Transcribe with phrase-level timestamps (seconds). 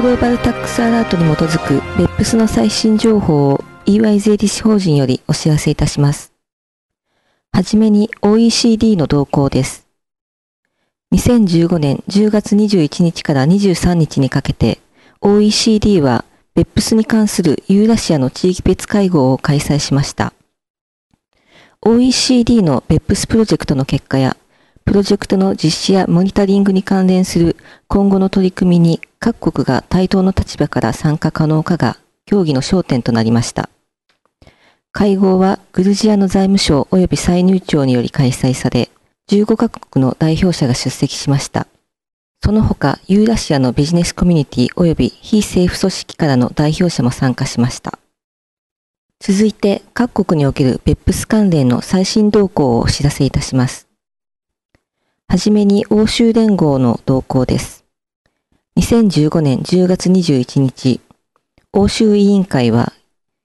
[0.00, 6.32] グローバルタックスアラートに基づく BEPS の最新情報を EY 税理士法人よりお知らせいたします。
[7.52, 9.86] はじめに OECD の動向です。
[11.12, 14.78] 2015年10月21日から23日にかけて
[15.20, 16.24] OECD は
[16.54, 20.32] BEPS に関するユーラシアの地域別会合を開催しました。
[21.82, 24.38] OECD の BEPS プロジェクトの結果や
[24.86, 33.68] プロジェクトの実施やモニタリングに関連する今後の取り組みに各国が対等の立場から参加可能かが協議の焦点となりました。
[34.92, 38.88] 会合はグルジアの財務省及び歳入庁により開催され、
[39.28, 41.66] 15カ国の代表者が出席しました。
[42.42, 47.98] その他、ユーラシアのビジネスコミュニティ及び非政府組織からの代表者も参加しました。
[49.20, 53.86] 続いて、各国における BEPS 関連の最新動向をお知らせいたします。
[55.28, 57.79] はじめに欧州連合の動向です。
[58.80, 61.02] 2015年10月21日、
[61.74, 62.94] 欧州委員会は、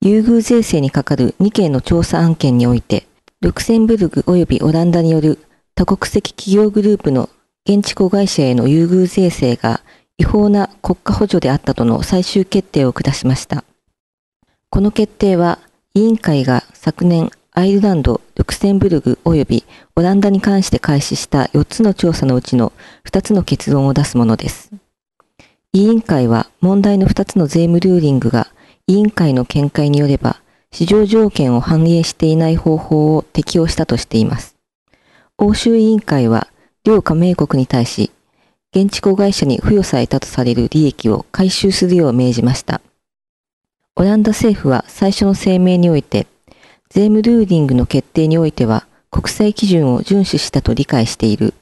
[0.00, 3.08] 優遇税制にかかる2件の調査案件において、
[3.40, 5.40] ルクセンブルグ及びオランダによる
[5.74, 7.28] 多国籍企業グループの
[7.68, 9.80] 現地子会社への優遇税制が
[10.16, 13.64] 違法な国家補助であったとの最終決定を下しました。
[14.70, 15.58] この決定は
[15.94, 19.64] 委員会が昨年アイルランド、ルクセンブルグ及び
[19.96, 22.72] オランダに関して開始した4つの調査のうちの
[23.04, 24.70] 2つの結論を出すものです。
[25.76, 28.46] 委員会は問題の2つの税務ルーリングが
[28.86, 30.40] 委員会の見解によれば
[30.72, 34.56] 市場条件を反映していない方法を適用したとしています。
[35.36, 36.48] 欧州委員会は
[36.84, 38.10] 両加盟国に対し
[38.74, 42.80] 現地子会社に付与されたとされる利益を回収するよう命じました。
[43.96, 46.26] オランダ政府は最初の声明において
[46.88, 51.52] 税務ルーリングの決定においては国際基準を遵守したと理解している。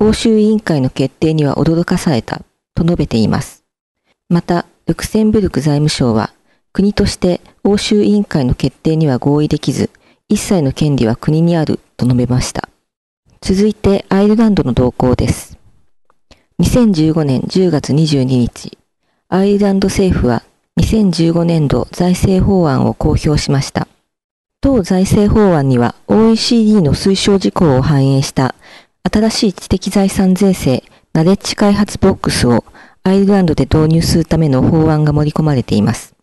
[0.00, 2.42] 欧州委員会の決定には驚かされた
[2.74, 3.64] と述べています。
[4.28, 6.32] また、ルクセンブルク財務省は
[6.72, 9.90] 国として欧州委員会の決定には合意できず、
[10.28, 12.68] 一切の権利は国にあると述べました。
[13.40, 15.58] 続いてアイルランドの動向です。
[16.60, 18.78] 2015年10月22日、
[19.28, 20.42] アイルランド政府は
[20.80, 23.88] 2015年度財政法案を公表しました。
[24.62, 28.54] 当財政法案には OECD の推奨事項を反映した
[29.12, 30.84] 新しい知的財産税制
[31.14, 32.64] ナレッジ開発ボックスを
[33.02, 36.14] アイルランドで導入するための法案が盛り込まれています。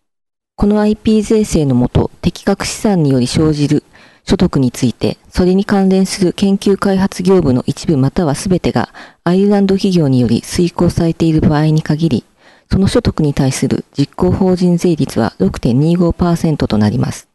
[0.56, 3.84] この IP 税制のもと適格資産により生じる
[4.26, 8.90] 所得について、それに関連する研究開発業務の一部または全てが
[9.24, 12.24] アイルランド企業により遂行されている場合に限り、
[12.72, 17.28] その所得に対する実行法人税率は6.25%となります。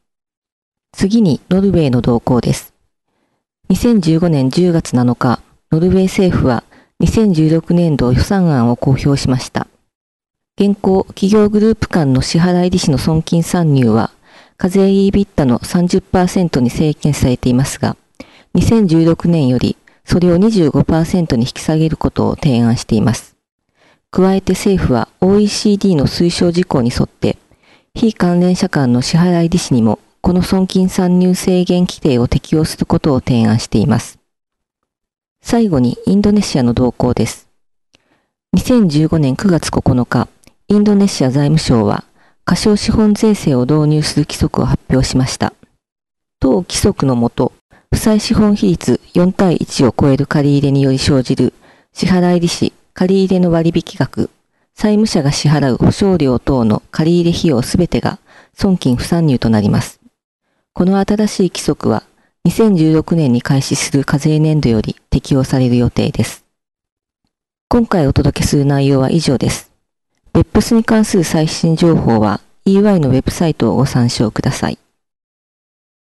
[0.92, 2.74] 次にノルウェーの動向です。
[3.70, 6.64] 2015年10月7日、ノルウェー政府は
[7.02, 9.66] 2016年度予算案を公表しました。
[10.58, 14.12] 現行企業グループ間の支払い利子の損金参入は、
[14.56, 17.96] 課税 ebita の30%に制限されていますが、
[18.54, 23.34] 2016年よりそれを25%に引き下げることを提案しています。
[24.10, 27.36] 加えて政府は OECD の推奨事項に沿って、
[27.94, 34.18] 非関連者間の支払い利子にもこの損金参入制限規定を適用することを提案しています。
[35.46, 37.48] 最後にインドネシアの動向です。
[38.56, 40.26] 2015年9月9日、
[40.68, 42.04] インドネシア財務省は、
[42.46, 45.52] 過小資本税制を導入する規則を発表しました。
[46.40, 47.52] 当規則のもと、
[47.92, 51.52] 負債資本比率4対1を超える借入により生じる
[51.92, 54.30] 支払い利子、借入の割引額、
[54.74, 58.18] 債務者が支払う保証料等の借入費用すべてが
[58.54, 60.00] 損金不参入となります。
[60.72, 62.02] この新しい規則は
[62.46, 66.44] 2016年に開始する課税年度より適用される予定です。
[67.68, 69.72] 今回お届けする内容は以上です。
[70.34, 74.78] BEPS に関する最新情報は EY のウェブサイトをご参照ください。